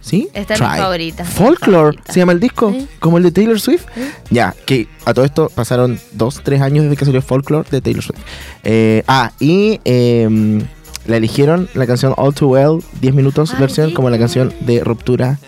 [0.00, 0.28] ¿Sí?
[0.34, 2.12] Esta es mi favorita, mi Folklore, favorita.
[2.12, 3.86] se llama el disco, como el de Taylor Swift.
[4.28, 8.02] Ya, que a todo esto pasaron dos, tres años desde que salió Folklore de Taylor
[8.04, 8.20] Swift.
[8.64, 10.62] Eh, ah, y eh,
[11.06, 14.80] la eligieron la canción All Too Well, 10 minutos Ay, versión, como la canción de
[14.82, 15.38] ruptura,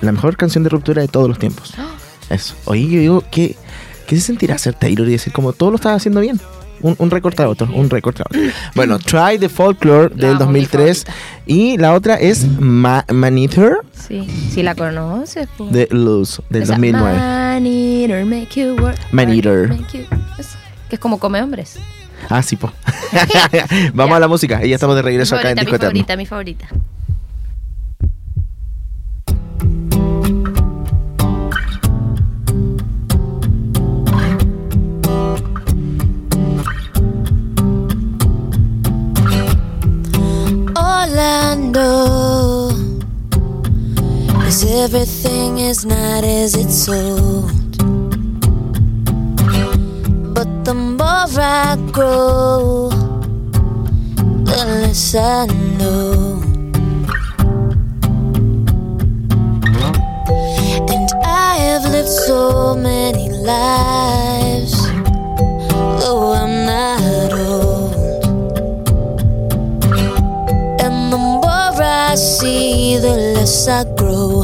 [0.00, 1.74] la mejor canción de ruptura de todos los tiempos.
[2.30, 2.54] Eso.
[2.64, 3.56] Oye, yo digo, ¿qué,
[4.06, 6.40] ¿qué se sentirá ser Taylor y decir como todo lo estaba haciendo bien?
[6.82, 8.40] Un, un récord tras otro, un récord tras otro.
[8.74, 11.12] Bueno, Try the Folklore La del mi 2003 favorita.
[11.46, 14.28] y la otra es Ma Man Eater Sí.
[14.52, 15.72] Si la conoces, pues.
[15.72, 17.18] de Luz del Esa, 2009.
[17.18, 18.98] Man eater, make you work.
[19.10, 19.68] Man eater.
[19.70, 20.58] Make you- eso.
[20.90, 21.76] Que es como come hombres.
[22.28, 22.72] Ah, sí, po.
[23.94, 24.16] Vamos Ya.
[24.16, 24.64] a la música.
[24.64, 26.06] Y ya estamos de regreso mi acá en favorita, Disco mi Eterno.
[26.06, 26.68] favorita, mi favorita.
[40.76, 42.70] All I know
[44.46, 47.52] is everything is not as it's sold.
[51.96, 52.90] Grow,
[54.44, 55.46] the less I
[55.78, 56.42] know.
[60.92, 64.76] And I have lived so many lives,
[66.00, 67.94] though I'm not old.
[70.84, 74.42] And the more I see, the less I grow.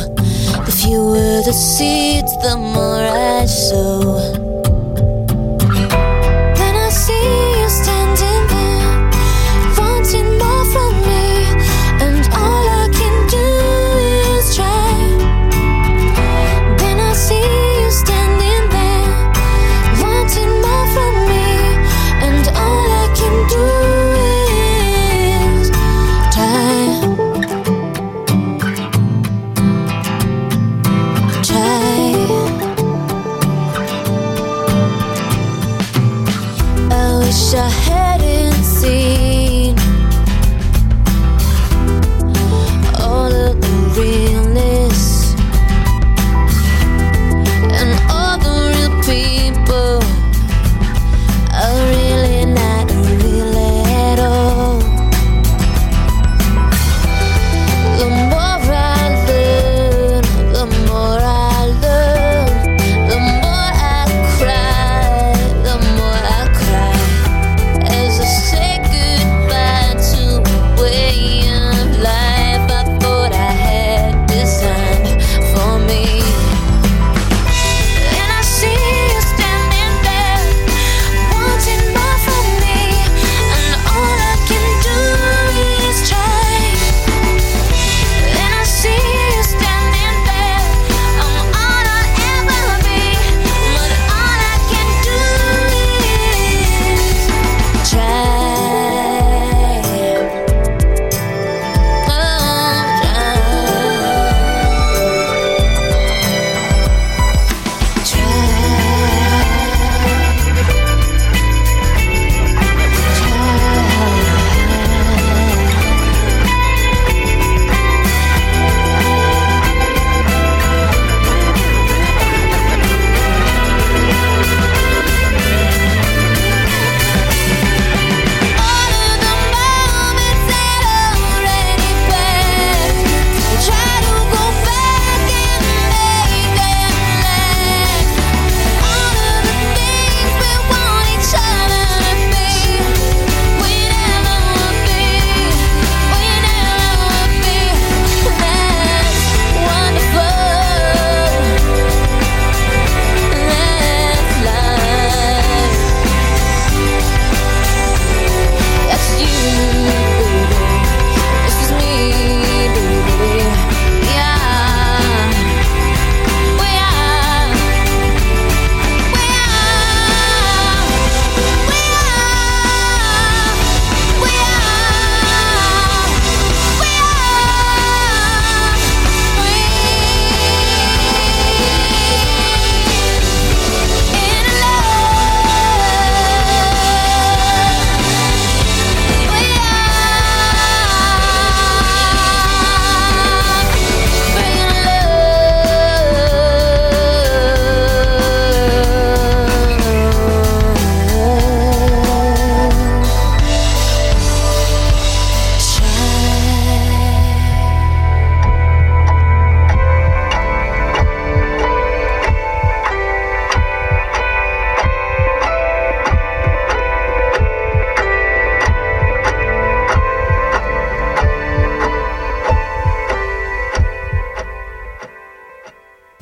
[0.64, 4.31] The fewer the seeds, the more I sow.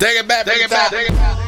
[0.01, 1.40] Take it back, take it back.